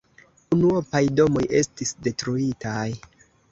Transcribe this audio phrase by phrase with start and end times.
[0.55, 2.89] Unuopaj domoj estis detruitaj.